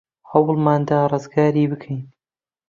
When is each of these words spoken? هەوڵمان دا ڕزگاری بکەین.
هەوڵمان 0.31 0.81
دا 0.89 0.99
ڕزگاری 1.11 1.69
بکەین. 1.71 2.01